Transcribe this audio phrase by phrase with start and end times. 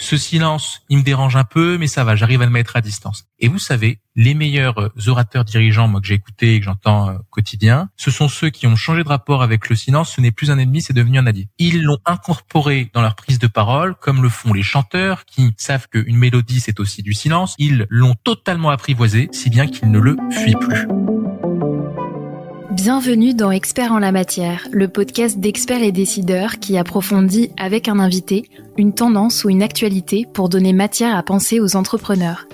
[0.00, 2.80] Ce silence, il me dérange un peu, mais ça va, j'arrive à le mettre à
[2.80, 3.26] distance.
[3.38, 7.10] Et vous savez, les meilleurs euh, orateurs dirigeants, moi que j'ai écouté et que j'entends
[7.10, 10.14] euh, quotidien, ce sont ceux qui ont changé de rapport avec le silence.
[10.14, 11.48] Ce n'est plus un ennemi, c'est devenu un allié.
[11.58, 15.86] Ils l'ont incorporé dans leur prise de parole, comme le font les chanteurs qui savent
[15.88, 17.54] qu'une mélodie c'est aussi du silence.
[17.58, 20.88] Ils l'ont totalement apprivoisé, si bien qu'ils ne le fuient plus.
[22.82, 27.98] Bienvenue dans Experts en la matière, le podcast d'experts et décideurs qui approfondit avec un
[27.98, 28.46] invité
[28.78, 32.46] une tendance ou une actualité pour donner matière à penser aux entrepreneurs.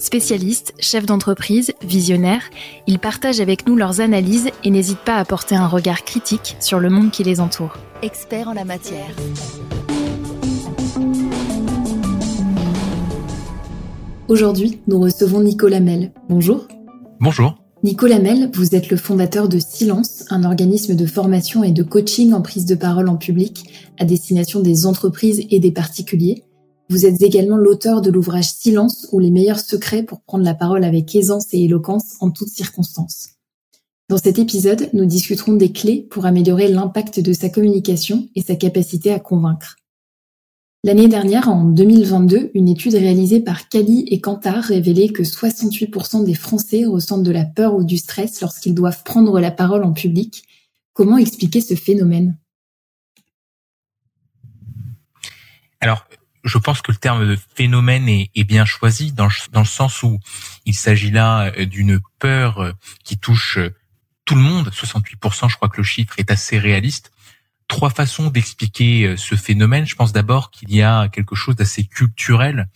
[0.00, 2.42] Spécialistes, chefs d'entreprise, visionnaires,
[2.88, 6.80] ils partagent avec nous leurs analyses et n'hésitent pas à porter un regard critique sur
[6.80, 7.76] le monde qui les entoure.
[8.02, 9.14] Experts en la matière.
[14.26, 16.10] Aujourd'hui, nous recevons Nicolas Mel.
[16.28, 16.66] Bonjour.
[17.20, 17.54] Bonjour.
[17.84, 22.32] Nicolas Mel, vous êtes le fondateur de Silence, un organisme de formation et de coaching
[22.32, 26.42] en prise de parole en public à destination des entreprises et des particuliers.
[26.90, 30.82] Vous êtes également l'auteur de l'ouvrage Silence ou les meilleurs secrets pour prendre la parole
[30.82, 33.28] avec aisance et éloquence en toutes circonstances.
[34.08, 38.56] Dans cet épisode, nous discuterons des clés pour améliorer l'impact de sa communication et sa
[38.56, 39.77] capacité à convaincre.
[40.84, 46.34] L'année dernière, en 2022, une étude réalisée par Cali et Kantar révélait que 68% des
[46.34, 50.44] Français ressentent de la peur ou du stress lorsqu'ils doivent prendre la parole en public.
[50.92, 52.38] Comment expliquer ce phénomène?
[55.80, 56.06] Alors,
[56.44, 60.20] je pense que le terme de phénomène est, bien choisi dans, le sens où
[60.64, 63.74] il s'agit là euh, d'une peur euh, qui touche euh,
[64.24, 64.70] tout le monde.
[64.70, 67.10] 68%, je crois que le chiffre est assez réaliste
[67.68, 69.86] trois façons d'expliquer euh, ce phénomène.
[69.86, 72.68] Je pense d'abord qu'il y a quelque chose d'assez culturel.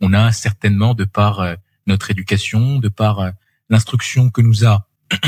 [0.00, 3.30] On a certainement, de par euh, notre éducation, de par euh,
[3.68, 4.88] l'instruction que nous a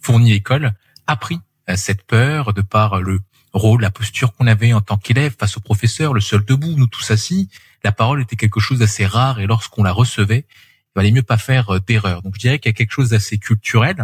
[0.00, 0.74] fourni l'école,
[1.06, 1.40] appris
[1.74, 3.20] cette peur, de par le
[3.52, 6.86] rôle, la posture qu'on avait en tant qu'élève face au professeur, le seul debout, nous
[6.86, 7.50] tous assis.
[7.84, 11.36] La parole était quelque chose d'assez rare et lorsqu'on la recevait, il valait mieux pas
[11.36, 12.22] faire d'erreur.
[12.22, 13.96] Donc je dirais qu'il y a quelque chose d'assez culturel.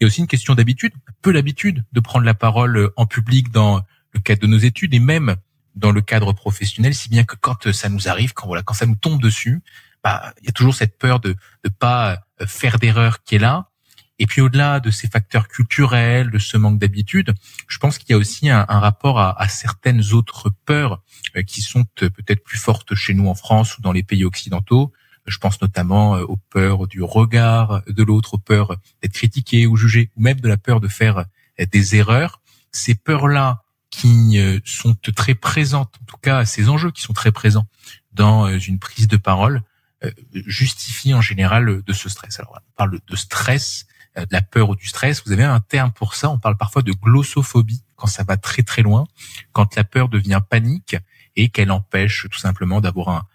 [0.00, 0.92] Il y a aussi une question d'habitude,
[1.22, 5.00] peu l'habitude de prendre la parole en public dans le cadre de nos études et
[5.00, 5.36] même
[5.74, 8.86] dans le cadre professionnel, si bien que quand ça nous arrive, quand voilà, quand ça
[8.86, 9.62] nous tombe dessus,
[10.02, 13.38] bah, il y a toujours cette peur de ne pas euh, faire d'erreur qui est
[13.38, 13.70] là.
[14.20, 17.34] Et puis au-delà de ces facteurs culturels, de ce manque d'habitude,
[17.66, 21.02] je pense qu'il y a aussi un, rapport à, à, certaines autres peurs
[21.36, 24.24] euh, qui sont euh, peut-être plus fortes chez nous en France ou dans les pays
[24.24, 24.92] occidentaux.
[25.26, 30.10] Je pense notamment aux peurs du regard de l'autre, aux peurs d'être critiqué ou jugé,
[30.16, 31.24] ou même de la peur de faire
[31.58, 32.42] des erreurs.
[32.72, 33.63] Ces peurs-là,
[33.96, 37.66] qui euh, sont très présentes, en tout cas ces enjeux qui sont très présents
[38.12, 39.62] dans euh, une prise de parole,
[40.02, 40.10] euh,
[40.46, 42.40] justifient en général de ce stress.
[42.40, 45.22] Alors on parle de stress, de la peur ou du stress.
[45.24, 46.28] Vous avez un terme pour ça.
[46.30, 49.06] On parle parfois de glossophobie quand ça va très très loin,
[49.52, 50.96] quand la peur devient panique
[51.36, 53.26] et qu'elle empêche tout simplement d'avoir un,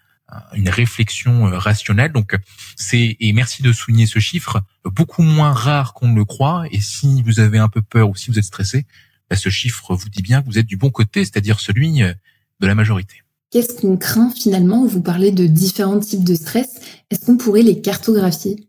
[0.54, 2.12] une réflexion rationnelle.
[2.12, 2.36] Donc
[2.76, 6.64] c'est et merci de souligner ce chiffre beaucoup moins rare qu'on ne le croit.
[6.70, 8.86] Et si vous avez un peu peur ou si vous êtes stressé,
[9.30, 12.12] bah, ce chiffre vous dit bien que vous êtes du bon côté, c'est-à-dire celui euh,
[12.58, 13.22] de la majorité.
[13.50, 16.80] Qu'est-ce qu'on craint finalement Vous parlez de différents types de stress.
[17.10, 18.68] Est-ce qu'on pourrait les cartographier?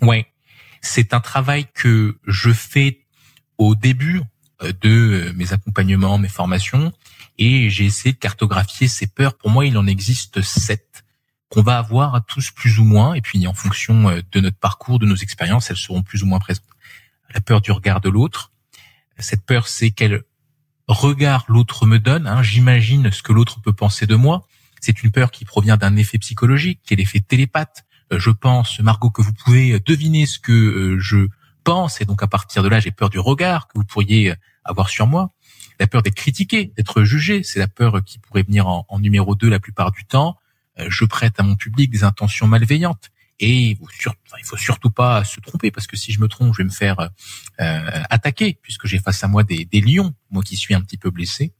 [0.00, 0.24] Oui,
[0.80, 3.04] c'est un travail que je fais
[3.58, 4.22] au début
[4.62, 4.88] euh, de
[5.28, 6.90] euh, mes accompagnements, mes formations,
[7.36, 9.34] et j'ai essayé de cartographier ces peurs.
[9.34, 11.04] Pour moi, il en existe sept
[11.50, 15.04] qu'on va avoir tous plus ou moins, et puis en fonction de notre parcours, de
[15.04, 16.64] nos expériences, elles seront plus ou moins présentes.
[17.34, 18.51] La peur du regard de l'autre,
[19.22, 20.22] cette peur, c'est quel
[20.88, 22.26] regard l'autre me donne.
[22.26, 22.42] Hein.
[22.42, 24.46] J'imagine ce que l'autre peut penser de moi.
[24.80, 27.84] C'est une peur qui provient d'un effet psychologique, qui est l'effet télépathe.
[28.12, 31.28] Euh, je pense, Margot, que vous pouvez deviner ce que euh, je
[31.64, 34.34] pense, et donc à partir de là, j'ai peur du regard que vous pourriez euh,
[34.64, 35.30] avoir sur moi.
[35.78, 39.48] La peur d'être critiqué, d'être jugé, c'est la peur qui pourrait venir en, numéro 2
[39.48, 40.36] la plupart du temps.
[40.76, 43.10] Je prête à mon public des intentions malveillantes.
[43.40, 46.58] Et il faut, faut surtout pas se tromper parce que si je me trompe, je
[46.58, 47.10] vais me faire
[47.60, 51.10] euh, attaquer puisque j'ai face à moi des, lions, moi qui suis un petit peu
[51.10, 51.52] blessé.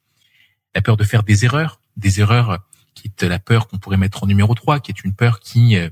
[0.74, 2.64] La peur de faire des erreurs, des erreurs
[2.94, 5.76] qui est la peur qu'on pourrait mettre en numéro 3, qui est une peur qui
[5.76, 5.90] euh,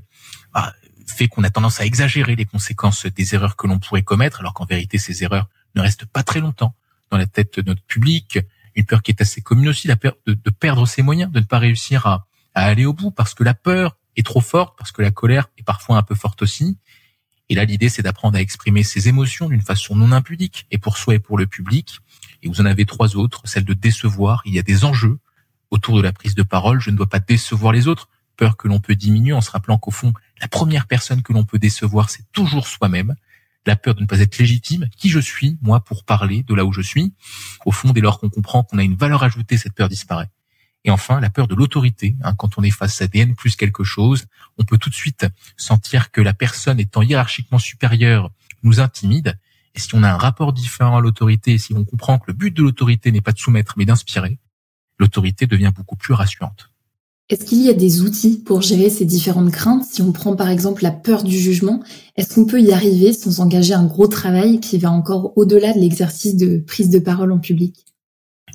[0.53, 0.73] bah,
[1.07, 4.53] fait qu'on a tendance à exagérer les conséquences des erreurs que l'on pourrait commettre, alors
[4.53, 6.75] qu'en vérité ces erreurs ne restent pas très longtemps
[7.09, 8.39] dans la tête de notre public.
[8.75, 11.45] Une peur qui est assez commune aussi, la peur de, perdre ses moyens, de ne
[11.45, 15.01] pas réussir à aller au bout, parce que la peur est trop forte parce que
[15.01, 16.77] la colère est parfois un peu forte aussi.
[17.49, 20.97] Et là, l'idée, c'est d'apprendre à exprimer ses émotions d'une façon non impudique, et pour
[20.97, 21.99] soi et pour le public.
[22.43, 24.41] Et vous en avez trois autres, celle de décevoir.
[24.45, 25.19] Il y a des enjeux
[25.69, 26.79] autour de la prise de parole.
[26.79, 28.07] Je ne dois pas décevoir les autres.
[28.37, 31.43] Peur que l'on peut diminuer en se rappelant qu'au fond, la première personne que l'on
[31.43, 33.15] peut décevoir, c'est toujours soi-même.
[33.65, 36.63] la peur de ne pas être légitime, qui je suis, moi, pour parler de là
[36.65, 37.13] où je suis.
[37.65, 40.29] Au fond, dès lors qu'on comprend qu'on a une valeur ajoutée, cette peur disparaît.
[40.83, 42.15] Et enfin, la peur de l'autorité.
[42.23, 44.25] Hein, quand on est face à DN plus quelque chose,
[44.57, 48.31] on peut tout de suite sentir que la personne étant hiérarchiquement supérieure
[48.63, 49.37] nous intimide.
[49.75, 52.55] Et si on a un rapport différent à l'autorité, si on comprend que le but
[52.55, 54.39] de l'autorité n'est pas de soumettre, mais d'inspirer,
[54.99, 56.71] l'autorité devient beaucoup plus rassurante.
[57.29, 59.85] Est-ce qu'il y a des outils pour gérer ces différentes craintes?
[59.89, 61.81] Si on prend par exemple la peur du jugement,
[62.17, 65.79] est-ce qu'on peut y arriver sans engager un gros travail qui va encore au-delà de
[65.79, 67.85] l'exercice de prise de parole en public?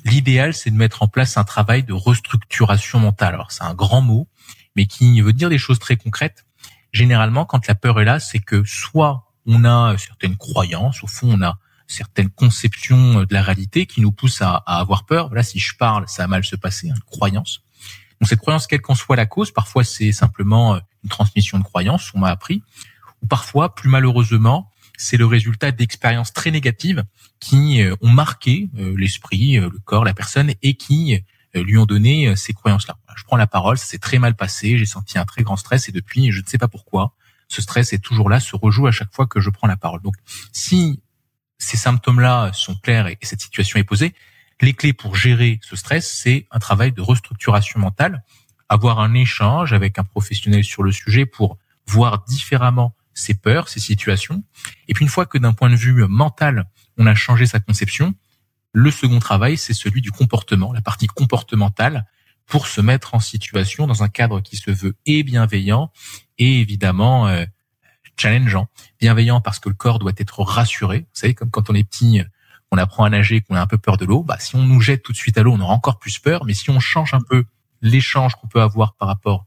[0.05, 3.33] L'idéal, c'est de mettre en place un travail de restructuration mentale.
[3.33, 4.27] Alors c'est un grand mot,
[4.75, 6.45] mais qui veut dire des choses très concrètes.
[6.93, 11.37] Généralement, quand la peur est là, c'est que soit on a certaines croyances, au fond,
[11.37, 11.57] on a
[11.87, 15.27] certaines conceptions de la réalité qui nous poussent à, avoir peur.
[15.27, 17.61] Voilà, si je parle, ça va mal se passer, une croyance
[18.19, 21.63] donc cette croyance, quelle qu'en soit la cause, parfois c'est simplement euh, une transmission de
[21.63, 22.63] croyance, on m'a appris,
[23.21, 27.05] ou parfois, plus malheureusement, c'est le résultat d'expériences très négatives
[27.39, 31.23] qui euh, ont marqué euh, l'esprit, le corps, la personne et qui
[31.55, 32.97] lui ont donné ces croyances-là.
[33.15, 35.89] Je prends la parole, ça s'est très mal passé, j'ai senti un très grand stress
[35.89, 37.15] et depuis, je ne sais pas pourquoi,
[37.47, 40.01] ce stress est toujours là, se rejoue à chaque fois que je prends la parole.
[40.01, 40.15] Donc,
[40.51, 41.01] si
[41.57, 44.13] ces symptômes-là sont clairs et cette situation est posée,
[44.61, 48.23] les clés pour gérer ce stress, c'est un travail de restructuration mentale,
[48.69, 53.79] avoir un échange avec un professionnel sur le sujet pour voir différemment ses peurs, ses
[53.79, 54.43] situations.
[54.87, 56.65] Et puis une fois que d'un point de vue mental,
[56.97, 58.13] on a changé sa conception,
[58.73, 62.05] le second travail, c'est celui du comportement, la partie comportementale,
[62.45, 65.91] pour se mettre en situation dans un cadre qui se veut et bienveillant
[66.37, 67.45] et évidemment euh,
[68.15, 68.67] challengeant.
[68.99, 70.99] Bienveillant parce que le corps doit être rassuré.
[70.99, 72.21] Vous savez, comme quand on est petit,
[72.71, 74.79] on apprend à nager, qu'on a un peu peur de l'eau, bah, si on nous
[74.79, 76.45] jette tout de suite à l'eau, on aura encore plus peur.
[76.45, 77.43] Mais si on change un peu
[77.81, 79.45] l'échange qu'on peut avoir par rapport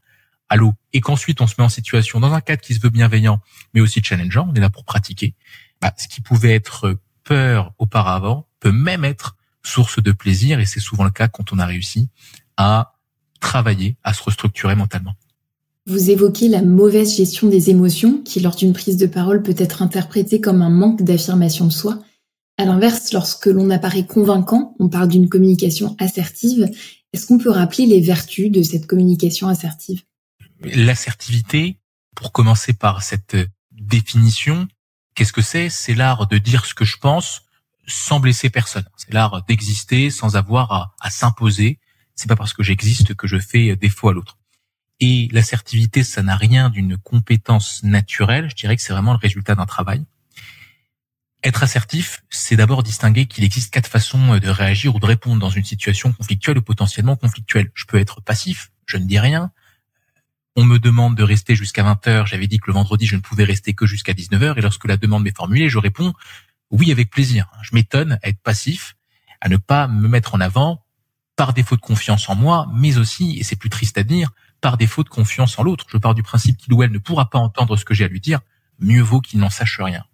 [0.51, 0.57] à
[0.93, 3.41] et qu'ensuite on se met en situation dans un cadre qui se veut bienveillant,
[3.73, 5.35] mais aussi challengeant, on est là pour pratiquer.
[5.81, 10.81] Bah, ce qui pouvait être peur auparavant peut même être source de plaisir et c'est
[10.81, 12.09] souvent le cas quand on a réussi
[12.57, 12.95] à
[13.39, 15.15] travailler, à se restructurer mentalement.
[15.87, 19.83] Vous évoquez la mauvaise gestion des émotions qui, lors d'une prise de parole, peut être
[19.83, 21.99] interprétée comme un manque d'affirmation de soi.
[22.59, 26.69] À l'inverse, lorsque l'on apparaît convaincant, on parle d'une communication assertive.
[27.13, 30.03] Est-ce qu'on peut rappeler les vertus de cette communication assertive?
[30.63, 31.79] L'assertivité,
[32.15, 33.37] pour commencer par cette
[33.73, 34.69] définition,
[35.15, 35.71] qu'est-ce que c'est?
[35.71, 37.43] C'est l'art de dire ce que je pense
[37.87, 38.85] sans blesser personne.
[38.97, 41.79] C'est l'art d'exister sans avoir à, s'imposer.
[42.15, 44.39] C'est pas parce que j'existe que je fais défaut à l'autre.
[45.01, 48.51] Et l'assertivité, ça n'a rien d'une compétence naturelle.
[48.51, 50.05] Je dirais que c'est vraiment le résultat d'un travail.
[51.43, 55.49] Être assertif, c'est d'abord distinguer qu'il existe quatre façons de réagir ou de répondre dans
[55.49, 57.71] une situation conflictuelle ou potentiellement conflictuelle.
[57.73, 59.51] Je peux être passif, je ne dis rien.
[60.57, 62.27] On me demande de rester jusqu'à 20 heures.
[62.27, 64.59] J'avais dit que le vendredi, je ne pouvais rester que jusqu'à 19 heures.
[64.59, 66.13] Et lorsque la demande m'est formulée, je réponds
[66.71, 67.51] oui avec plaisir.
[67.63, 68.97] Je m'étonne à être passif,
[69.41, 70.85] à ne pas me mettre en avant
[71.37, 74.31] par défaut de confiance en moi, mais aussi, et c'est plus triste à dire,
[74.61, 75.87] par défaut de confiance en l'autre.
[75.89, 78.09] Je pars du principe qu'il ou elle ne pourra pas entendre ce que j'ai à
[78.09, 78.41] lui dire.
[78.79, 80.05] Mieux vaut qu'il n'en sache rien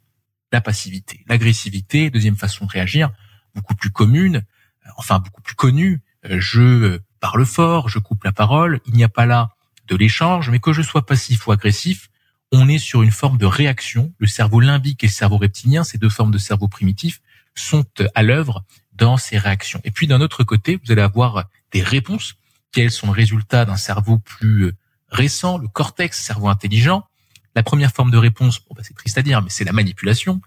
[0.52, 1.24] la passivité.
[1.28, 3.10] L'agressivité, deuxième façon de réagir,
[3.54, 6.00] beaucoup plus commune, euh, enfin beaucoup plus connue.
[6.24, 9.55] Euh, je euh, parle fort, je coupe la parole, il n'y a pas là
[9.86, 12.10] de l'échange, mais que je sois passif ou agressif,
[12.52, 14.12] on est sur une forme de réaction.
[14.18, 17.20] Le cerveau limbique et le cerveau reptilien, ces deux formes de cerveau primitif,
[17.54, 17.84] sont
[18.14, 19.80] à l'œuvre dans ces réactions.
[19.84, 22.34] Et puis d'un autre côté, vous allez avoir des réponses
[22.72, 24.72] qui elles sont le résultat d'un cerveau plus
[25.08, 27.06] récent, le cortex, cerveau intelligent,
[27.54, 30.40] la première forme de réponse, bon, bah, c'est triste à dire, mais c'est la manipulation.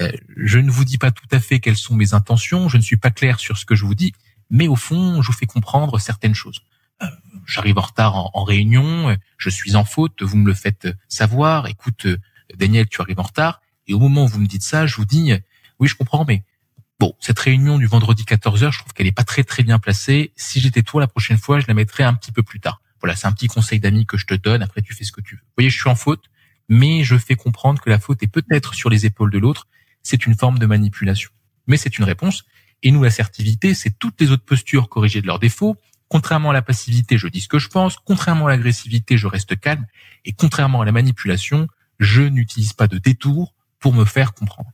[0.00, 2.82] Euh, je ne vous dis pas tout à fait quelles sont mes intentions, je ne
[2.82, 4.12] suis pas clair sur ce que je vous dis,
[4.48, 6.62] mais au fond, je vous fais comprendre certaines choses.
[7.52, 11.66] J'arrive en retard en, réunion, je suis en faute, vous me le faites savoir.
[11.66, 12.06] Écoute,
[12.56, 13.60] Daniel, tu arrives en retard.
[13.86, 15.32] Et au moment où vous me dites ça, je vous dis,
[15.78, 16.44] oui, je comprends, mais
[16.98, 20.32] bon, cette réunion du vendredi 14h, je trouve qu'elle est pas très très bien placée.
[20.36, 22.80] Si j'étais toi la prochaine fois, je la mettrais un petit peu plus tard.
[23.00, 24.62] Voilà, c'est un petit conseil d'ami que je te donne.
[24.62, 25.40] Après, tu fais ce que tu veux.
[25.40, 26.30] Vous voyez, je suis en faute
[26.68, 29.68] mais je fais comprendre que la faute est peut-être sur les épaules de l'autre.
[30.02, 31.30] C'est une forme de manipulation.
[31.66, 32.44] Mais c'est une réponse.
[32.82, 35.76] Et nous, l'assertivité, c'est toutes les autres postures corrigées de leurs défauts.
[36.12, 37.96] Contrairement à la passivité, je dis ce que je pense.
[37.96, 39.86] Contrairement à l'agressivité, je reste calme.
[40.26, 41.68] Et contrairement à la manipulation,
[42.00, 44.70] je n'utilise pas de détour pour me faire comprendre.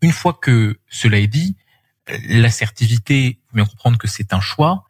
[0.00, 1.58] Une fois que cela est dit,
[2.26, 4.84] l'assertivité, faut bien comprendre que c'est un choix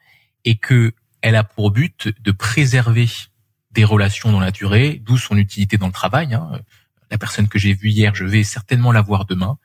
[0.44, 3.08] et que elle a pour but de préserver
[3.72, 6.32] des relations dans la durée, d'où son utilité dans le travail.
[6.32, 6.60] Hein.
[7.10, 9.58] La personne que j'ai vue hier, je vais certainement la voir demain.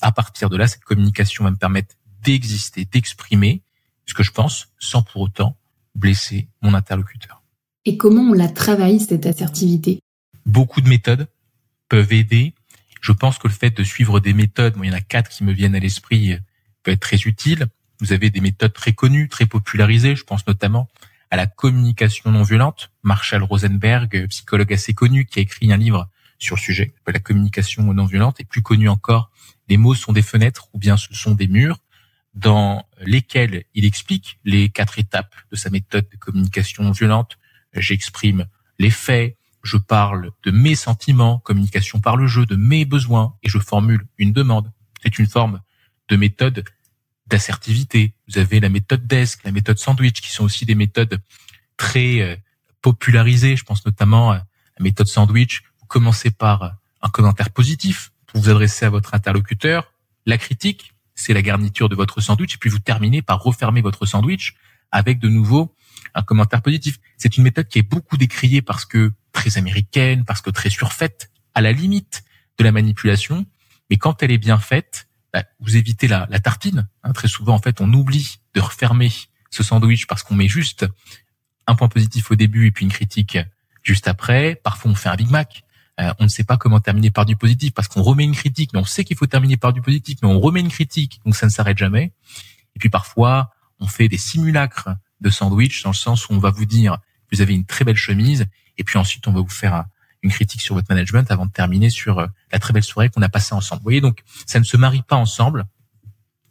[0.00, 1.94] À partir de là, cette communication va me permettre
[2.24, 3.62] d'exister, d'exprimer
[4.06, 5.56] ce que je pense, sans pour autant
[5.94, 7.42] blesser mon interlocuteur.
[7.84, 10.00] Et comment on la travaille, cette assertivité?
[10.46, 11.28] Beaucoup de méthodes
[11.88, 12.54] peuvent aider.
[13.00, 15.44] Je pense que le fait de suivre des méthodes, il y en a quatre qui
[15.44, 16.36] me viennent à l'esprit,
[16.82, 17.66] peut être très utile.
[18.00, 20.16] Vous avez des méthodes très connues, très popularisées.
[20.16, 20.88] Je pense notamment
[21.30, 22.90] à la communication non violente.
[23.02, 27.82] Marshall Rosenberg, psychologue assez connu, qui a écrit un livre sur le sujet, la communication
[27.92, 29.30] non violente, et plus connu encore,
[29.68, 31.78] les mots sont des fenêtres ou bien ce sont des murs,
[32.34, 37.38] dans lesquels il explique les quatre étapes de sa méthode de communication violente.
[37.72, 38.46] J'exprime
[38.78, 43.48] les faits, je parle de mes sentiments, communication par le jeu, de mes besoins, et
[43.48, 44.70] je formule une demande.
[45.02, 45.60] C'est une forme
[46.08, 46.64] de méthode
[47.26, 48.14] d'assertivité.
[48.28, 51.20] Vous avez la méthode DESC, la méthode sandwich, qui sont aussi des méthodes
[51.76, 52.36] très euh,
[52.82, 53.56] popularisées.
[53.56, 55.62] Je pense notamment à la méthode sandwich.
[55.80, 59.92] Vous commencez par un commentaire positif pour vous adresser à votre interlocuteur.
[60.26, 62.54] La critique, c'est la garniture de votre sandwich.
[62.54, 64.54] Et puis vous terminez par refermer votre sandwich
[64.90, 65.74] avec de nouveau
[66.14, 66.98] un commentaire positif.
[67.16, 71.30] C'est une méthode qui est beaucoup décriée parce que très américaine, parce que très surfaite,
[71.54, 72.22] à la limite
[72.58, 73.46] de la manipulation.
[73.88, 76.88] Mais quand elle est bien faite, bah, vous évitez la, la tartine.
[77.02, 79.12] Hein, très souvent, en fait, on oublie de refermer
[79.50, 80.86] ce sandwich parce qu'on met juste
[81.66, 83.38] un point positif au début et puis une critique
[83.82, 84.60] juste après.
[84.62, 85.62] Parfois, on fait un Big Mac.
[86.00, 88.70] Euh, on ne sait pas comment terminer par du positif parce qu'on remet une critique,
[88.72, 91.36] mais on sait qu'il faut terminer par du positif, mais on remet une critique, donc
[91.36, 92.12] ça ne s'arrête jamais.
[92.74, 94.88] Et puis parfois, on fait des simulacres
[95.20, 96.98] de sandwich dans le sens où on va vous dire
[97.32, 98.46] vous avez une très belle chemise
[98.78, 99.84] et puis ensuite on va vous faire
[100.22, 103.22] une critique sur votre management avant de terminer sur euh, la très belle soirée qu'on
[103.22, 103.80] a passée ensemble.
[103.80, 105.66] Vous voyez, donc ça ne se marie pas ensemble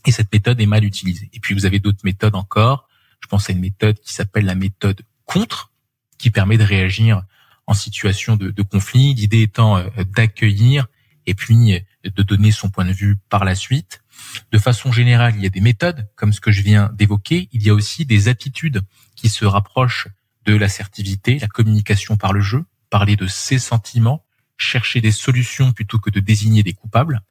[0.06, 1.30] et cette méthode est mal utilisée.
[1.34, 2.88] Et puis vous avez d'autres méthodes encore.
[3.20, 5.72] Je pense à une méthode qui s'appelle la méthode contre,
[6.18, 7.24] qui permet de réagir
[7.70, 9.14] en situation de, conflit.
[9.14, 10.88] L'idée étant euh, d'accueillir
[11.28, 14.02] et puis euh, de donner son point de vue par la suite.
[14.52, 17.48] De façon générale, il y a des méthodes, comme ce que je viens d'évoquer.
[17.52, 18.82] Il y a aussi des attitudes
[19.16, 20.08] qui se rapprochent
[20.46, 24.26] de l'assertivité, la communication par le jeu, parler de ses sentiments,
[24.58, 27.22] chercher des solutions plutôt que de désigner des coupables.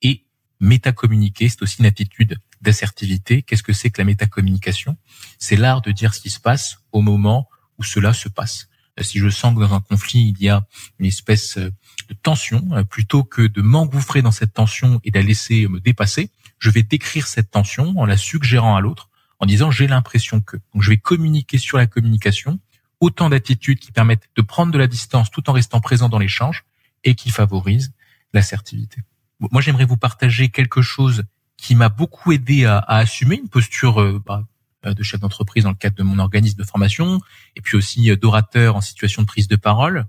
[0.00, 0.26] Et
[0.60, 3.42] métacommuniquer, c'est aussi une attitude d'assertivité.
[3.42, 4.96] Qu'est-ce que c'est que la métacommunication?
[5.40, 8.68] C'est l'art de dire ce qui se passe au moment où cela se passe.
[9.02, 10.66] Si je sens que dans un conflit, il y a
[10.98, 11.70] une espèce euh,
[12.08, 15.80] de tension, euh, plutôt que de m'engouffrer dans cette tension et de la laisser me
[15.80, 20.40] dépasser, je vais décrire cette tension en la suggérant à l'autre, en disant j'ai l'impression
[20.40, 20.56] que.
[20.74, 22.58] Donc je vais communiquer sur la communication
[23.00, 26.64] autant d'attitudes qui permettent de prendre de la distance tout en restant présent dans l'échange
[27.04, 27.92] et qui favorisent
[28.32, 29.02] l'assertivité.
[29.38, 31.22] Moi, j'aimerais vous partager quelque chose
[31.56, 34.42] qui m'a beaucoup aidé à, assumer une posture bah, euh,
[34.84, 37.20] de chef d'entreprise dans le cadre de mon organisme de formation,
[37.56, 40.06] et puis aussi euh, d'orateur en situation de prise de parole.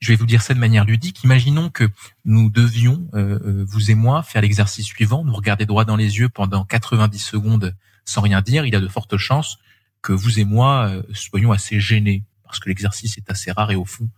[0.00, 1.24] Je vais vous dire ça de manière ludique.
[1.24, 1.88] Imaginons que
[2.26, 6.28] nous devions, euh, vous et moi, faire l'exercice suivant, nous regarder droit dans les yeux
[6.28, 7.74] pendant 90 secondes
[8.04, 8.66] sans rien dire.
[8.66, 9.58] Il y a de fortes chances
[10.02, 13.86] que vous et moi soyons assez gênés, parce que l'exercice est assez rare et au
[13.86, 14.08] fond,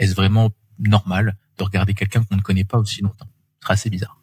[0.00, 3.28] est-ce vraiment normal de regarder quelqu'un qu'on ne connaît pas aussi longtemps?
[3.60, 4.20] Ce sera assez bizarre.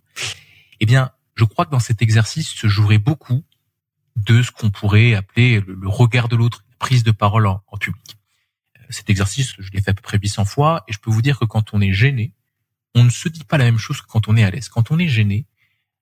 [0.81, 3.43] Eh bien, je crois que dans cet exercice se jouerait beaucoup
[4.15, 8.17] de ce qu'on pourrait appeler le, regard de l'autre, prise de parole en, public.
[8.77, 11.22] Euh, cet exercice, je l'ai fait à peu près 800 fois, et je peux vous
[11.22, 12.34] dire que quand on est gêné,
[12.93, 14.69] on ne se dit pas la même chose que quand on est à l'aise.
[14.69, 15.45] Quand on est gêné,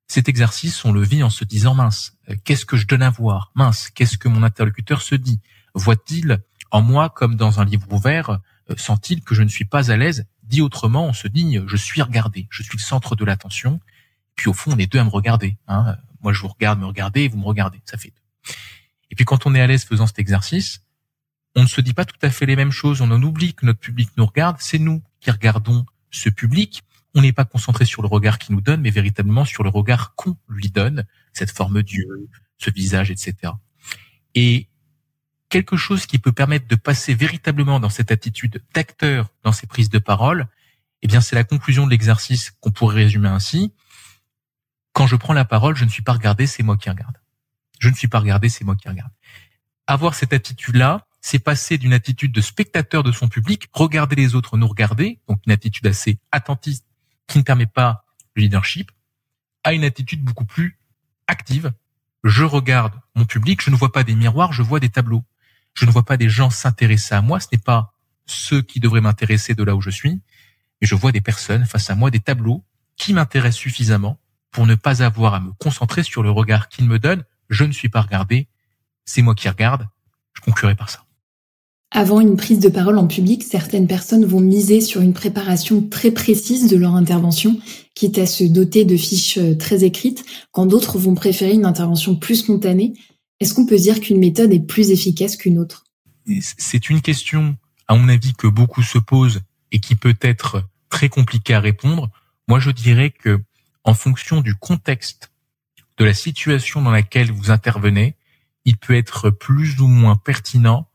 [0.08, 3.10] cet exercice, on le vit en se disant mince, euh, qu'est-ce que je donne à
[3.10, 3.52] voir?
[3.56, 5.40] Mince, qu'est-ce que mon interlocuteur se dit?
[5.74, 8.30] Voit-il en moi comme dans un livre ouvert
[8.70, 10.28] euh, Sent-il que je ne suis pas à l'aise?
[10.44, 13.80] Dit autrement, on se dit je suis regardé, je suis le centre de l'attention.
[14.36, 15.58] Puis au fond, on est deux à me regarder.
[15.68, 15.96] Hein.
[16.22, 17.82] Moi, je vous regarde, me regardez, vous me regardez.
[17.86, 18.54] Ça fait deux.
[19.12, 20.82] Et puis, quand on est à l'aise faisant cet exercice,
[21.56, 23.02] on ne se dit pas tout à fait les mêmes choses.
[23.02, 24.58] On en oublie que notre public nous regarde.
[24.60, 26.82] C'est nous qui regardons ce public.
[27.14, 30.16] On n'est pas concentré sur le regard qu'il nous donne, mais véritablement sur le regard
[30.16, 33.54] qu'on lui donne, cette forme d'yeux, ce visage, etc.
[34.34, 34.68] Et
[35.50, 39.92] quelque chose qui peut permettre de passer véritablement dans cette attitude d'acteur dans ces prises
[39.92, 40.48] de parole,
[41.04, 43.74] eh bien, c'est la conclusion de l'exercice qu'on pourrait résumer ainsi
[44.94, 47.18] quand je prends la parole, je ne suis pas regardé, c'est moi qui regarde.
[47.80, 49.12] Je ne suis pas regardé, c'est moi qui regarde.
[49.88, 54.58] Avoir cette attitude-là, c'est passer d'une attitude de spectateur de son public, regarder les autres
[54.58, 56.86] nous regarder, donc une attitude assez attentiste
[57.28, 58.92] qui ne permet pas le leadership,
[59.64, 60.80] à une attitude beaucoup plus
[61.28, 61.74] active.
[62.24, 65.24] Je regarde mon public, je ne vois pas des miroirs, je vois des tableaux.
[65.74, 67.94] Je ne vois pas des gens s'intéresser à moi, ce n'est pas
[68.26, 70.22] ceux qui devraient m'intéresser de là où je suis,
[70.82, 72.64] mais je vois des personnes face à moi, des tableaux
[72.96, 74.20] qui m'intéressent suffisamment
[74.54, 77.24] pour ne pas avoir à me concentrer sur le regard qu'il me donne.
[77.50, 78.48] Je ne suis pas regardé,
[79.04, 79.88] c'est moi qui regarde.
[80.34, 81.04] Je conclurai par ça.
[81.96, 86.10] Avant une prise de parole en public, certaines personnes vont miser sur une préparation très
[86.10, 87.60] précise de leur intervention,
[87.94, 92.16] quitte à se doter de fiches euh, très écrites, quand d'autres vont préférer une intervention
[92.16, 92.94] plus spontanée.
[93.40, 95.84] Est-ce qu'on peut dire qu'une méthode est plus efficace qu'une autre?
[96.58, 97.56] C'est une question,
[97.88, 99.42] à mon avis, que beaucoup se posent
[99.72, 102.10] et qui peut être très compliquée à répondre.
[102.48, 103.40] Moi, je dirais que
[103.84, 105.32] en fonction du contexte
[105.98, 108.16] de la situation dans laquelle vous intervenez,
[108.66, 110.90] il peut être plus ou moins pertinent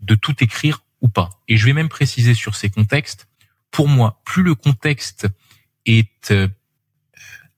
[0.00, 1.30] de tout écrire ou pas.
[1.48, 3.28] Et je vais même préciser sur ces contextes.
[3.70, 5.28] Pour moi, plus le contexte
[5.86, 6.48] est euh,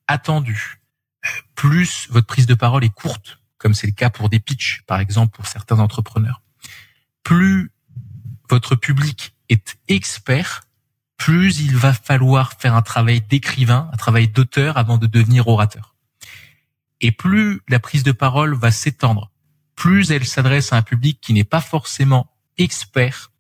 [0.07, 0.81] attendu,
[1.55, 5.01] plus votre prise de parole est courte, comme c'est le cas pour des pitchs, par
[5.01, 6.43] exemple, pour certains entrepreneurs.
[7.23, 7.73] Plus
[8.49, 10.63] votre public est expert,
[11.21, 15.95] plus il va falloir faire un travail d'écrivain, un travail d'auteur avant de devenir orateur.
[17.03, 19.31] Et plus la prise de parole va s'étendre,
[19.77, 23.33] plus elle s'adresse à un public qui n'est pas forcément expert,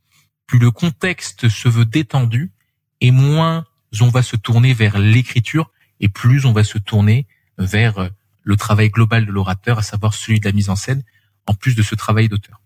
[0.46, 2.52] plus le contexte se veut détendu
[3.00, 3.64] et moins
[4.02, 5.70] on va se tourner vers l'écriture
[6.00, 8.10] et plus on va se tourner vers
[8.42, 11.02] le travail global de l'orateur, à savoir celui de la mise en scène,
[11.46, 12.60] en plus de ce travail d'auteur.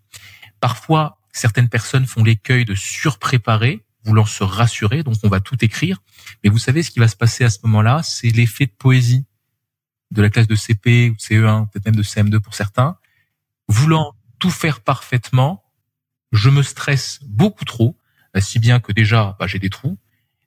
[0.58, 6.02] Parfois, certaines personnes font l'écueil de surpréparer, voulant se rassurer, donc on va tout écrire.
[6.42, 9.24] Mais vous savez ce qui va se passer à ce moment-là, c'est l'effet de poésie
[10.10, 12.96] de la classe de CP ou CE1, peut-être même de CM2 pour certains.
[13.68, 15.64] Voulant tout faire parfaitement,
[16.32, 17.98] je me stresse beaucoup trop,
[18.38, 19.98] si bien que déjà bah, j'ai des trous,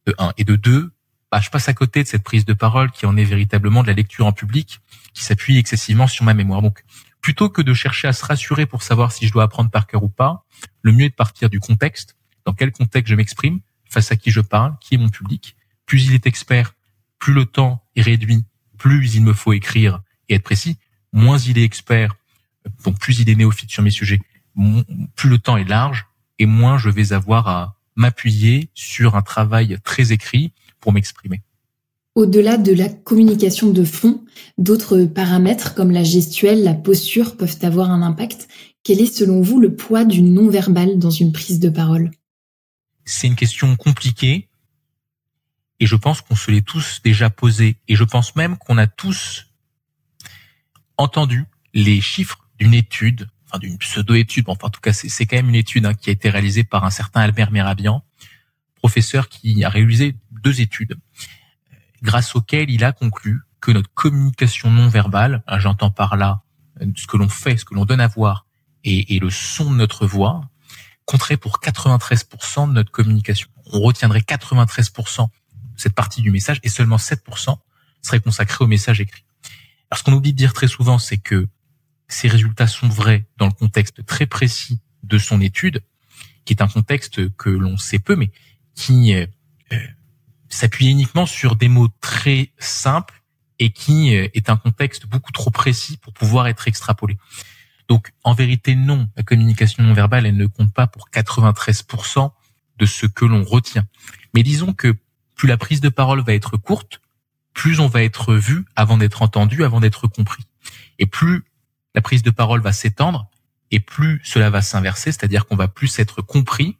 [0.05, 0.91] de un, et de deux,
[1.31, 3.87] bah, je passe à côté de cette prise de parole qui en est véritablement de
[3.87, 4.79] la lecture en public,
[5.13, 6.61] qui s'appuie excessivement sur ma mémoire.
[6.61, 6.83] Donc,
[7.21, 10.03] plutôt que de chercher à se rassurer pour savoir si je dois apprendre par cœur
[10.03, 10.45] ou pas,
[10.81, 12.15] le mieux est de partir du contexte.
[12.47, 15.57] Dans quel contexte je m'exprime, face à qui je parle, qui est mon public.
[15.85, 16.75] Plus il est expert,
[17.19, 18.45] plus le temps est réduit,
[18.77, 20.77] plus il me faut écrire et être précis.
[21.11, 22.15] Moins il est expert,
[22.85, 24.21] donc plus il est néophyte sur mes sujets,
[25.15, 26.05] plus le temps est large
[26.39, 31.41] et moins je vais avoir à m'appuyer sur un travail très écrit pour m'exprimer.
[32.15, 34.23] Au-delà de la communication de fond,
[34.57, 38.47] d'autres paramètres comme la gestuelle, la posture peuvent avoir un impact.
[38.83, 42.09] Quel est selon vous le poids du non-verbal dans une prise de parole?
[43.07, 44.49] C'est une question compliquée.
[45.79, 48.87] Et je pense qu'on se l'est tous déjà posé et je pense même qu'on a
[48.87, 49.47] tous
[50.97, 55.49] entendu les chiffres d'une étude, enfin d'une pseudo-étude, enfin en tout cas c'est quand même
[55.49, 58.03] une étude hein, qui a été réalisée par un certain Albert Merabian,
[58.75, 60.97] professeur qui a réalisé deux études,
[62.01, 66.41] grâce auxquelles il a conclu que notre communication non verbale, hein, j'entends par là
[66.81, 68.47] euh, ce que l'on fait, ce que l'on donne à voir,
[68.83, 70.49] et, le son de notre voix,
[71.07, 73.49] compterait pour 93% de notre communication.
[73.71, 75.29] On retiendrait 93% de
[75.77, 77.57] cette partie du message et seulement 7%
[78.03, 79.23] serait consacré au message écrit.
[79.89, 81.47] Alors ce qu'on oublie de dire très souvent, c'est que
[82.09, 85.81] ces résultats sont vrais dans le contexte très précis de son étude,
[86.45, 88.29] qui est un contexte que l'on sait peu, mais
[88.75, 89.25] qui euh,
[90.49, 93.23] s'appuie uniquement sur des mots très simples
[93.59, 97.17] et qui euh, est un contexte beaucoup trop précis pour pouvoir être extrapolé.
[97.87, 102.31] Donc, en vérité, non, la communication non verbale, elle ne compte pas pour 93%
[102.79, 103.85] de ce que l'on retient.
[104.33, 104.95] Mais disons que
[105.35, 107.01] plus la prise de parole va être courte,
[107.53, 110.43] plus on va être vu avant d'être entendu, avant d'être compris.
[110.99, 111.45] Et plus
[111.95, 113.29] la prise de parole va s'étendre,
[113.71, 116.77] et plus cela va s'inverser, c'est-à-dire qu'on va plus être compris,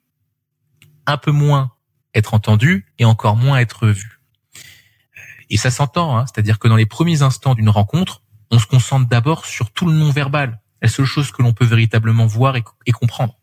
[1.06, 1.72] un peu moins
[2.14, 4.20] être entendu et encore moins être vu.
[5.50, 9.08] Et ça s'entend, hein, c'est-à-dire que dans les premiers instants d'une rencontre, on se concentre
[9.08, 13.40] d'abord sur tout le non-verbal, la seule chose que l'on peut véritablement voir et, comprendre.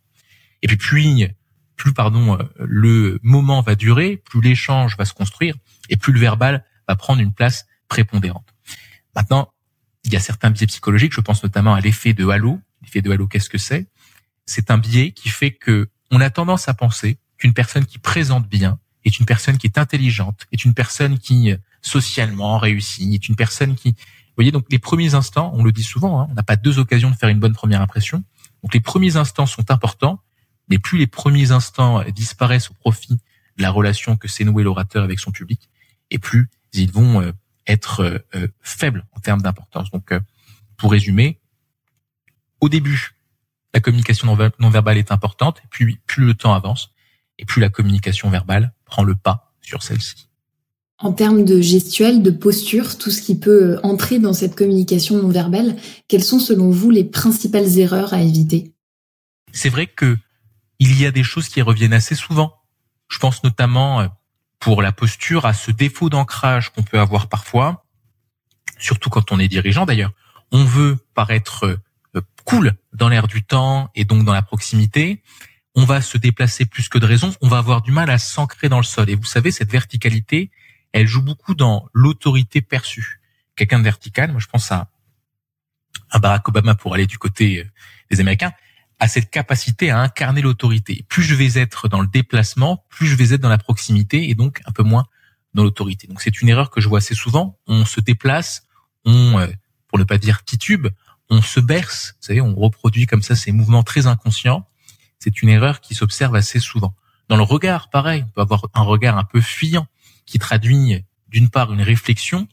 [0.62, 1.29] Et puis plus,
[1.77, 5.57] plus pardon, euh, le moment va durer, plus l'échange va se construire
[5.88, 8.55] et plus le verbal va prendre une place prépondérante.
[9.14, 9.53] Maintenant,
[10.05, 12.61] il y a certains biais psychologiques, je pense notamment à l'effet de halo.
[12.83, 13.87] L'effet de halo, qu'est-ce que c'est?
[14.47, 18.49] C'est un biais qui fait que on a tendance à penser qu'une personne qui présente
[18.49, 23.29] bien est une personne qui est intelligente, est une personne qui euh, socialement réussit, est
[23.29, 23.97] une personne qui,
[24.35, 26.81] vous voyez, donc les premiers instants, on le dit souvent, hein, on n'a pas deux
[26.81, 28.25] occasions de faire une bonne première impression.
[28.62, 30.20] Donc les premiers instants sont importants,
[30.68, 34.64] mais plus les premiers instants euh, disparaissent au profit de la relation que s'est noué
[34.64, 35.70] l'orateur avec son public,
[36.11, 37.33] et plus ils vont euh,
[37.66, 38.23] être
[38.61, 39.90] faibles en termes d'importance.
[39.90, 40.12] Donc,
[40.77, 41.40] pour résumer,
[42.61, 43.14] au début,
[43.73, 44.27] la communication
[44.59, 46.92] non verbale est importante, puis plus le temps avance,
[47.38, 50.29] et plus la communication verbale prend le pas sur celle-ci.
[50.98, 55.28] En termes de gestuelle, de posture, tout ce qui peut entrer dans cette communication non
[55.28, 55.76] verbale,
[56.09, 58.72] quelles sont selon vous les principales erreurs à éviter?
[59.52, 60.16] C'est vrai que
[60.78, 62.54] il y a des choses qui reviennent assez souvent.
[63.09, 64.09] Je pense notamment euh,
[64.59, 67.85] pour la posture à ce défaut d'ancrage qu'on peut avoir parfois,
[68.78, 70.12] surtout quand on est dirigeant d'ailleurs.
[70.52, 71.64] On veut paraître
[72.14, 75.22] euh, cool dans l'air du temps et donc dans la proximité,
[75.74, 78.68] on va se déplacer plus que de raison, on va avoir du mal à s'ancrer
[78.68, 79.11] dans le sol.
[79.11, 80.50] Et vous savez, cette verticalité,
[80.94, 83.20] elle joue beaucoup dans l'autorité perçue.
[83.57, 84.88] Quelqu'un de vertical, moi je pense à
[86.12, 87.64] un Barack Obama pour aller du côté euh,
[88.11, 88.52] des Américains,
[89.00, 91.04] a cette capacité à incarner l'autorité.
[91.09, 94.37] Plus je vais être dans le déplacement, plus je vais être dans la proximité et
[94.37, 95.04] donc un peu moins
[95.52, 96.07] dans l'autorité.
[96.07, 97.59] Donc c'est une erreur que je vois assez souvent.
[97.66, 98.62] On se déplace,
[99.04, 99.48] on, euh,
[99.88, 100.87] pour ne pas dire titube,
[101.28, 104.68] on se berce, vous savez, on reproduit comme ça ces mouvements très inconscients.
[105.18, 106.94] C'est une erreur qui s'observe assez souvent.
[107.28, 109.88] Dans le regard, pareil, on peut avoir un regard un peu fuyant
[110.27, 112.49] qui traduit d'une part une réflexion,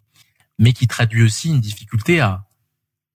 [0.57, 2.45] mais qui traduit aussi une difficulté à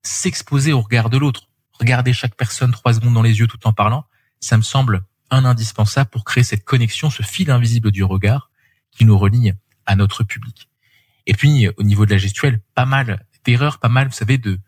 [0.02, 1.48] s'exposer au regard de l'autre.
[1.78, 4.06] Regarder chaque personne trois secondes dans les yeux tout en parlant,
[4.40, 8.50] ça me semble un indispensable pour créer cette connexion, ce fil invisible du regard
[8.92, 9.52] qui nous relie
[9.84, 10.68] à notre public.
[11.26, 14.58] Et puis, au niveau de la gestuelle, pas mal d'erreurs, pas mal, vous savez, de,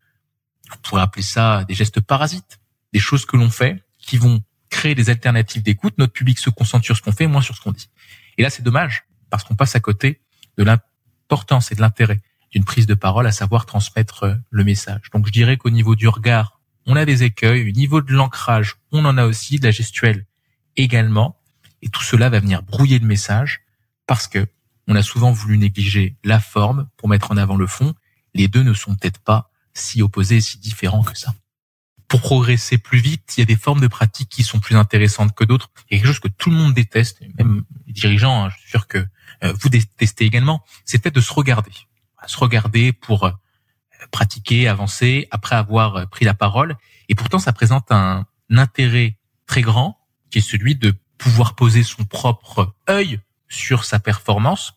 [0.73, 2.59] on pourrait appeler ça des gestes parasites,
[2.93, 5.95] des choses que l'on fait qui vont créer des alternatives d'écoute.
[5.99, 7.89] Notre public se concentre sur ce qu'on fait, moins sur ce qu'on dit.
[8.37, 10.21] Et là, c'est dommage parce qu'on passe à côté
[10.57, 15.11] de l'importance et de l'intérêt d'une prise de parole, à savoir transmettre le message.
[15.13, 17.69] Donc, je dirais qu'au niveau du regard, on a des écueils.
[17.69, 20.25] Au niveau de l'ancrage, on en a aussi, de la gestuelle
[20.77, 21.39] également.
[21.83, 23.61] Et tout cela va venir brouiller le message
[24.07, 24.47] parce que
[24.87, 27.95] on a souvent voulu négliger la forme pour mettre en avant le fond.
[28.35, 31.35] Les deux ne sont peut-être pas si opposés si différents que ça.
[32.09, 35.35] Pour progresser plus vite, il y a des formes de pratiques qui sont plus intéressantes
[35.35, 35.71] que d'autres.
[35.91, 38.59] Il y a quelque chose que tout le monde déteste, même les dirigeants, hein, je
[38.61, 39.07] suis sûr que
[39.45, 41.73] euh, vous détestez également, peut-être de se regarder.
[42.27, 43.31] Se regarder pour euh,
[44.11, 46.77] pratiquer, avancer, après avoir euh, pris la parole.
[47.11, 49.99] Et pourtant, ça présente un intérêt très grand,
[50.31, 54.75] qui est celui de pouvoir poser son propre œil sur sa performance.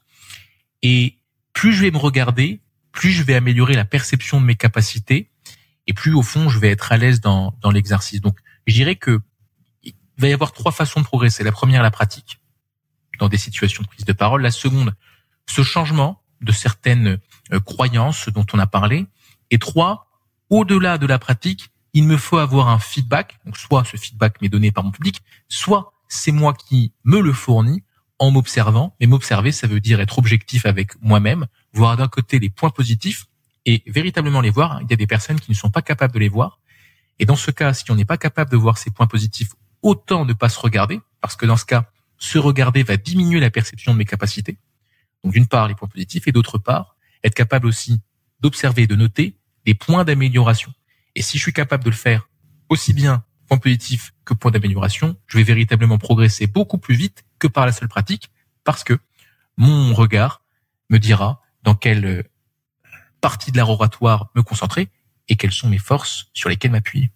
[0.81, 1.17] Et
[1.53, 2.59] plus je vais me regarder,
[2.91, 5.30] plus je vais améliorer la perception de mes capacités
[5.87, 8.21] et plus au fond je vais être à l'aise dans, dans l'exercice.
[8.21, 9.19] Donc je dirais que
[9.83, 11.43] il va y avoir trois façons de progresser.
[11.43, 12.41] La première, la pratique
[13.21, 14.41] dans des situations de prise de parole.
[14.41, 14.93] La seconde,
[15.47, 17.19] ce changement de certaines
[17.53, 19.07] euh, croyances dont on a parlé.
[19.51, 20.07] Et trois,
[20.49, 23.39] au-delà de la pratique, il me faut avoir un feedback.
[23.45, 27.31] Donc soit ce feedback m'est donné par mon public, soit c'est moi qui me le
[27.31, 27.83] fournis
[28.17, 28.95] en m'observant.
[28.99, 33.25] Mais m'observer, ça veut dire être objectif avec moi-même, voir d'un côté les points positifs
[33.65, 34.79] et véritablement les voir.
[34.81, 36.59] Il y a des personnes qui ne sont pas capables de les voir.
[37.19, 40.25] Et dans ce cas, si on n'est pas capable de voir ces points positifs, autant
[40.25, 43.93] ne pas se regarder, parce que dans ce cas, se regarder va diminuer la perception
[43.93, 44.57] de mes capacités.
[45.23, 48.01] Donc d'une part, les points positifs, et d'autre part, être capable aussi
[48.39, 50.73] d'observer, de noter des points d'amélioration.
[51.15, 52.29] Et si je suis capable de le faire
[52.69, 57.47] aussi bien point positif que point d'amélioration, je vais véritablement progresser beaucoup plus vite que
[57.47, 58.31] par la seule pratique,
[58.63, 58.97] parce que
[59.57, 60.41] mon regard
[60.89, 62.23] me dira dans quelle euh,
[63.21, 64.89] partie de l'art oratoire me concentrer
[65.29, 67.11] et quelles sont mes forces sur lesquelles m'appuyer.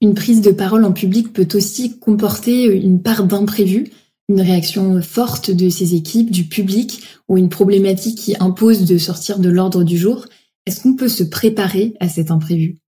[0.00, 3.90] Une prise de parole en public peut aussi comporter une part d'imprévu,
[4.28, 9.38] une réaction forte de ses équipes, du public, ou une problématique qui impose de sortir
[9.38, 10.26] de l'ordre du jour.
[10.66, 12.78] Est-ce qu'on peut se préparer à cet imprévu?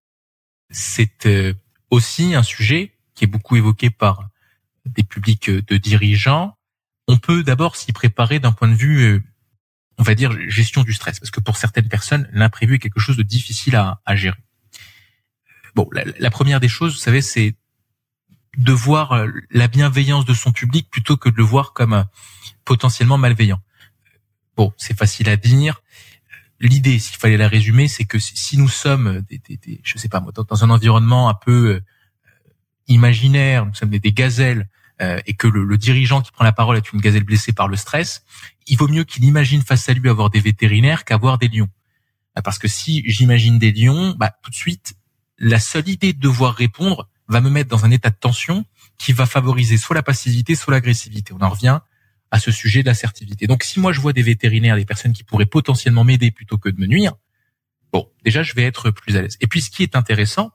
[0.70, 1.54] C'est euh,
[1.90, 4.28] aussi un sujet qui est beaucoup évoqué par
[4.84, 6.54] des publics de dirigeants.
[7.08, 9.22] On peut d'abord s'y préparer d'un point de vue, euh,
[9.98, 13.16] on va dire, gestion du stress, parce que pour certaines personnes, l'imprévu est quelque chose
[13.16, 14.38] de difficile à, gérer.
[15.74, 17.54] Bon, la, première des choses, vous savez, c'est
[18.56, 22.02] de voir euh, la bienveillance de son public plutôt que de le voir comme euh,
[22.64, 23.60] potentiellement malveillant.
[24.56, 25.82] Bon, c'est facile à dire.
[26.58, 29.40] L'idée, s'il fallait la résumer, c'est que si nous sommes, des,
[29.82, 31.82] je sais pas moi, dans un environnement un peu
[32.88, 34.68] imaginaire, nous sommes des, gazelles,
[35.02, 37.76] euh, et que le, dirigeant qui prend la parole est une gazelle blessée par le
[37.76, 38.24] stress,
[38.66, 41.68] il vaut mieux qu'il imagine face à lui avoir des vétérinaires qu'avoir des lions.
[42.38, 44.94] Euh, parce que si j'imagine des lions, bah, tout de suite,
[45.38, 48.64] la seule idée de devoir répondre va me mettre dans un état de tension
[48.96, 51.34] qui va favoriser soit la passivité, soit l'agressivité.
[51.34, 51.80] On en revient
[52.30, 53.46] à ce sujet de l'assertivité.
[53.46, 56.68] Donc si moi je vois des vétérinaires, des personnes qui pourraient potentiellement m'aider plutôt que
[56.68, 57.12] de me nuire,
[57.92, 59.36] bon, déjà je vais être plus à l'aise.
[59.40, 60.52] Et puis ce qui est intéressant,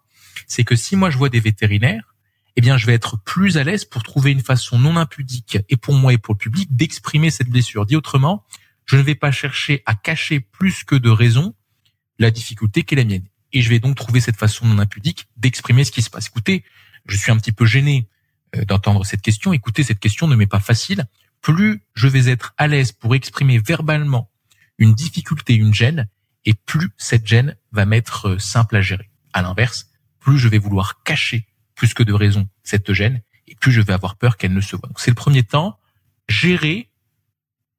[0.47, 2.10] c'est que si moi je vois des vétérinaires,
[2.55, 5.77] eh bien, je vais être plus à l'aise pour trouver une façon non impudique et
[5.77, 7.85] pour moi et pour le public d'exprimer cette blessure.
[7.85, 8.45] Dit autrement,
[8.85, 11.55] je ne vais pas chercher à cacher plus que de raison
[12.19, 13.25] la difficulté qui est la mienne.
[13.53, 16.27] Et je vais donc trouver cette façon non impudique d'exprimer ce qui se passe.
[16.27, 16.63] Écoutez,
[17.07, 18.07] je suis un petit peu gêné
[18.55, 19.53] euh, d'entendre cette question.
[19.53, 21.05] Écoutez, cette question ne m'est pas facile.
[21.41, 24.29] Plus je vais être à l'aise pour exprimer verbalement
[24.77, 26.07] une difficulté, une gêne,
[26.45, 29.09] et plus cette gêne va m'être euh, simple à gérer.
[29.33, 29.87] À l'inverse,
[30.19, 31.47] plus je vais vouloir cacher
[31.81, 34.75] plus que de raison cette gêne, et plus je vais avoir peur qu'elle ne se
[34.75, 34.87] voit.
[34.87, 35.79] Donc c'est le premier temps,
[36.29, 36.91] gérer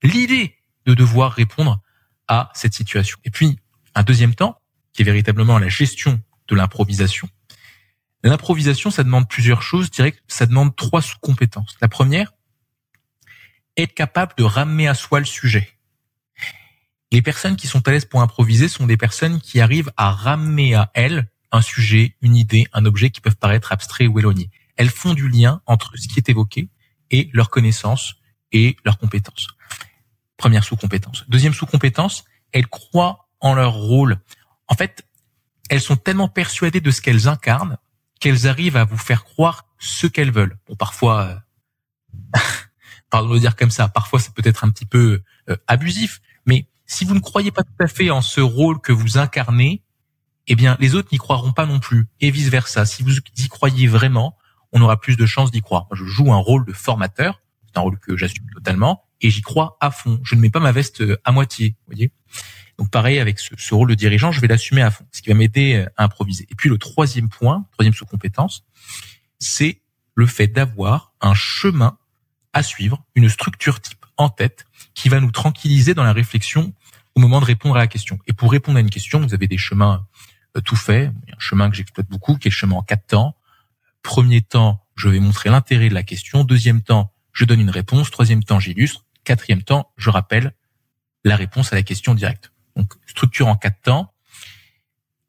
[0.03, 1.81] l'idée de devoir répondre
[2.27, 3.17] à cette situation.
[3.23, 3.61] Et puis,
[3.95, 4.59] un deuxième temps,
[4.93, 7.29] qui est véritablement la gestion de l'improvisation.
[8.25, 9.89] L'improvisation, ça demande plusieurs choses.
[9.97, 11.77] Je ça demande trois sous-compétences.
[11.81, 12.33] La première,
[13.77, 15.79] être capable de ramener à soi le sujet.
[17.13, 20.75] Les personnes qui sont à l'aise pour improviser sont des personnes qui arrivent à ramener
[20.75, 24.51] à elles un sujet, une idée, un objet qui peuvent paraître abstraits ou éloignés.
[24.77, 26.69] Elles font du lien entre ce qui est évoqué
[27.11, 28.15] et leur connaissance
[28.53, 29.49] et leurs compétences.
[30.37, 31.25] Première sous-compétence.
[31.29, 34.19] Deuxième sous-compétence, elles croient en leur rôle.
[34.67, 35.07] En fait,
[35.69, 37.77] elles sont tellement persuadées de ce qu'elles incarnent
[38.23, 40.57] qu'elles arrivent à vous faire croire ce qu'elles veulent.
[40.69, 42.39] Bon, parfois, euh,
[43.11, 46.69] pardon de le dire comme ça, parfois c'est peut-être un petit peu euh, abusif, mais
[46.87, 49.83] si vous ne croyez pas tout à fait en ce rôle que vous incarnez,
[50.53, 52.85] eh bien, les autres n'y croiront pas non plus, et vice versa.
[52.85, 54.37] Si vous y croyez vraiment,
[54.73, 55.87] on aura plus de chances d'y croire.
[55.91, 59.41] Moi, je joue un rôle de formateur, c'est un rôle que j'assume totalement, et j'y
[59.41, 60.21] crois à fond.
[60.23, 62.13] Je ne mets pas ma veste euh, à moitié, vous voyez.
[62.77, 65.31] Donc pareil avec ce, ce, rôle de dirigeant, je vais l'assumer à fond, ce qui
[65.31, 66.47] va m'aider euh, à improviser.
[66.51, 68.67] Et puis le troisième point, troisième sous-compétence,
[69.39, 69.81] c'est
[70.15, 71.97] le fait d'avoir un chemin
[72.53, 76.75] à suivre, une structure type en tête qui va nous tranquilliser dans la réflexion
[77.15, 78.19] au moment de répondre à la question.
[78.27, 80.07] Et pour répondre à une question, vous avez des chemins
[80.61, 81.11] tout faits.
[81.25, 83.37] Il y a un chemin que j'exploite beaucoup, qui est le chemin en quatre temps.
[84.03, 86.45] Premier temps, je vais montrer l'intérêt de la question.
[86.45, 88.11] Deuxième temps, je donne une réponse.
[88.11, 89.05] Troisième temps, j'illustre.
[89.25, 90.53] Quatrième temps, je rappelle
[91.25, 92.53] la réponse à la question directe.
[92.77, 94.13] Donc, structure en quatre temps.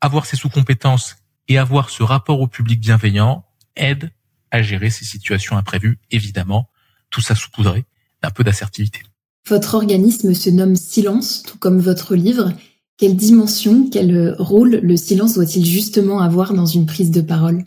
[0.02, 1.16] Avoir ces sous-compétences
[1.48, 4.12] et avoir ce rapport au public bienveillant aide
[4.52, 6.70] à gérer ces situations imprévues, évidemment,
[7.10, 7.86] tout ça saupoudré
[8.22, 9.02] d'un peu d'assertivité.
[9.48, 12.54] Votre organisme se nomme Silence, tout comme votre livre.
[12.98, 17.64] Quelle dimension, quel rôle le silence doit-il justement avoir dans une prise de parole?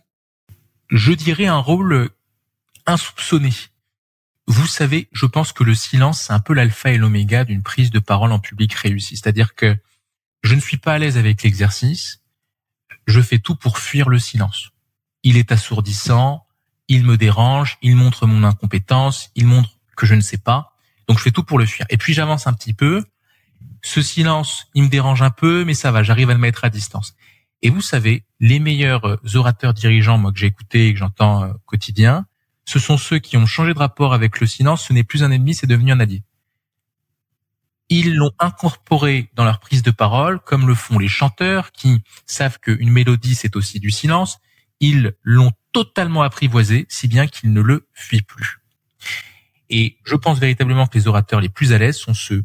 [0.89, 2.11] Je dirais un rôle
[2.87, 3.51] insoupçonné.
[4.47, 7.91] Vous savez, je pense que le silence, c'est un peu l'alpha et l'oméga d'une prise
[7.91, 9.17] de parole en public réussie.
[9.17, 9.77] C'est-à-dire que
[10.45, 12.23] je ne suis pas à l'aise avec l'exercice,
[13.09, 14.71] je fais tout pour fuir le silence.
[15.25, 16.47] Il est assourdissant,
[16.87, 20.77] il me dérange, il montre mon incompétence, il montre que je ne sais pas.
[21.09, 21.87] Donc je fais tout pour le fuir.
[21.91, 23.05] Et puis j'avance un petit peu.
[23.87, 26.71] Ce silence, il me dérange un peu, mais ça va, j'arrive à le mettre à
[26.71, 27.15] distance.
[27.63, 31.45] Et vous savez, les meilleurs euh, orateurs dirigeants, moi que j'ai écouté et que j'entends
[31.45, 32.27] euh, quotidien,
[32.65, 34.89] ce sont ceux qui ont changé de rapport avec le silence.
[34.89, 36.25] Ce n'est plus un ennemi, c'est devenu un allié.
[37.89, 42.59] Ils l'ont incorporé dans leur prise de parole, comme le font les chanteurs qui savent
[42.59, 44.39] qu'une mélodie, c'est aussi du silence.
[44.81, 48.59] Ils l'ont totalement apprivoisé, si bien qu'ils ne le fuient plus.
[49.71, 52.45] Et je pense véritablement que les orateurs les plus à l'aise sont ceux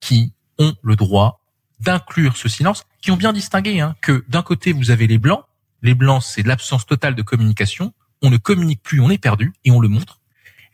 [0.00, 1.40] qui ont le droit
[1.80, 5.44] d'inclure ce silence, qui ont bien distingué hein, que d'un côté vous avez les blancs,
[5.82, 9.70] les blancs c'est l'absence totale de communication, on ne communique plus, on est perdu et
[9.70, 10.20] on le montre.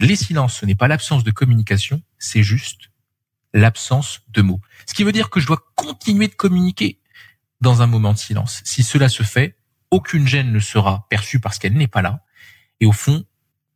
[0.01, 2.91] Les silences, ce n'est pas l'absence de communication, c'est juste
[3.55, 4.61] l'absence de mots.
[4.87, 7.01] Ce qui veut dire que je dois continuer de communiquer
[7.61, 8.61] dans un moment de silence.
[8.65, 9.57] Si cela se fait,
[9.91, 12.21] aucune gêne ne sera perçue parce qu'elle n'est pas là.
[12.81, 13.25] Et au fond,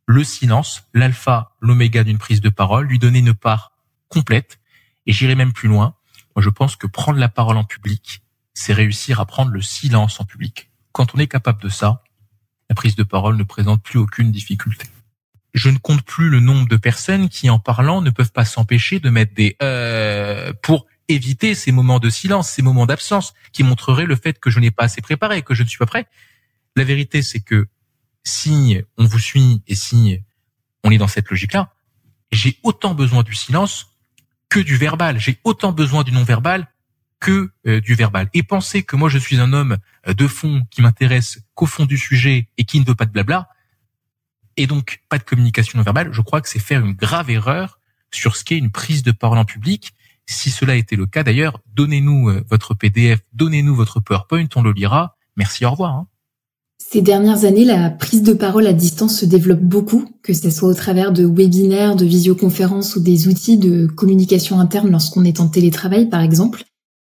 [0.05, 3.73] le silence, l'alpha, l'oméga d'une prise de parole, lui donner une part
[4.09, 4.59] complète.
[5.05, 5.95] Et j'irai même plus loin.
[6.35, 8.21] Moi, je pense que prendre la parole en public,
[8.53, 10.69] c'est réussir à prendre le silence en public.
[10.91, 12.03] Quand on est capable de ça,
[12.69, 14.87] la prise de parole ne présente plus aucune difficulté.
[15.53, 18.99] Je ne compte plus le nombre de personnes qui, en parlant, ne peuvent pas s'empêcher
[18.99, 24.05] de mettre des euh pour éviter ces moments de silence, ces moments d'absence, qui montreraient
[24.05, 26.07] le fait que je n'ai pas assez préparé, que je ne suis pas prêt.
[26.75, 27.67] La vérité, c'est que
[28.23, 30.19] si on vous suit et si
[30.83, 31.73] on est dans cette logique-là,
[32.31, 33.92] j'ai autant besoin du silence
[34.53, 35.19] que du verbal.
[35.19, 36.67] J'ai autant besoin du non-verbal
[37.19, 38.29] que euh, du verbal.
[38.35, 41.85] Et penser que moi je suis un homme euh, de fond qui m'intéresse qu'au fond
[41.85, 43.49] du sujet et qui ne veut pas de blabla,
[44.55, 47.79] et donc pas de communication non verbale, je crois que c'est faire une grave erreur
[48.11, 49.95] sur ce qu'est une prise de parole en public.
[50.27, 54.71] Si cela était le cas d'ailleurs, donnez-nous euh, votre PDF, donnez-nous votre PowerPoint, on le
[54.71, 55.17] lira.
[55.35, 55.95] Merci, au revoir.
[55.95, 56.07] Hein.
[56.91, 60.69] Ces dernières années, la prise de parole à distance se développe beaucoup, que ce soit
[60.69, 65.47] au travers de webinaires, de visioconférences ou des outils de communication interne lorsqu'on est en
[65.47, 66.63] télétravail, par exemple.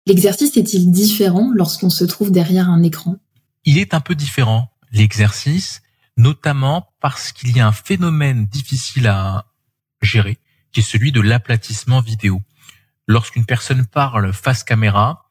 [0.06, 3.16] L'exercice est-il différent lorsqu'on se trouve derrière un écran?
[3.64, 5.82] Il est un peu différent, l'exercice,
[6.18, 9.46] notamment parce qu'il y a un phénomène difficile à
[10.02, 10.38] gérer,
[10.72, 12.42] qui est celui de l'aplatissement vidéo.
[13.08, 15.23] Lorsqu'une personne parle face caméra,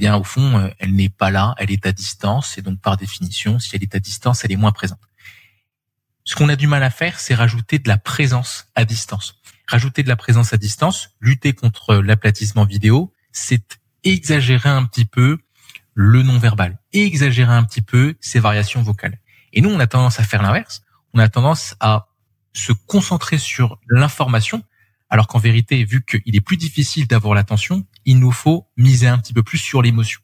[0.00, 2.96] bien au fond, euh, elle n'est pas là, elle est à distance, et donc par
[2.96, 4.98] définition, si elle est à distance, elle est moins présente.
[6.24, 9.40] Ce qu'on a du mal à faire, c'est rajouter de la présence à distance.
[9.68, 15.38] Rajouter de la présence à distance, lutter contre l'aplatissement vidéo, c'est exagérer un petit peu
[15.94, 19.18] le non-verbal exagérer un petit peu ses variations vocales.
[19.52, 20.82] Et nous, on a tendance à faire l'inverse.
[21.14, 22.08] On a tendance à
[22.52, 24.62] se concentrer sur l'information
[25.08, 29.18] alors qu'en vérité, vu qu'il est plus difficile d'avoir l'attention, il nous faut miser un
[29.18, 30.20] petit peu plus sur l'émotion.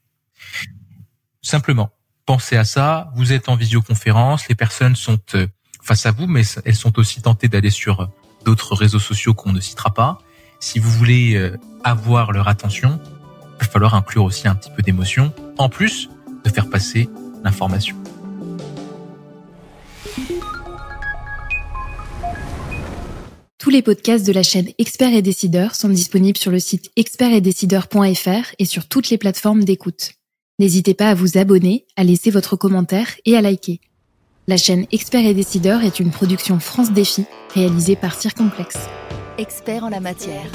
[1.41, 1.89] Simplement,
[2.25, 3.09] pensez à ça.
[3.15, 5.47] Vous êtes en visioconférence, les personnes sont euh,
[5.81, 8.05] face à vous, mais elles sont aussi tentées d'aller sur euh,
[8.43, 10.19] d'autres réseaux sociaux qu'on ne citera pas.
[10.59, 12.99] Si vous voulez euh, avoir leur attention,
[13.55, 16.09] il va falloir inclure aussi un petit peu d'émotion, en plus
[16.43, 17.07] de faire passer
[17.45, 17.95] l'information.
[23.57, 28.53] Tous les podcasts de la chaîne Experts et Décideurs sont disponibles sur le site expertsetdecideurs.fr
[28.59, 30.11] et sur toutes les plateformes d'écoute.
[30.59, 33.81] N'hésitez pas à vous abonner, à laisser votre commentaire et à liker.
[34.47, 38.77] La chaîne Experts et Décideurs est une production France Défi réalisée par Circomplex.
[39.39, 40.51] Experts en la matière.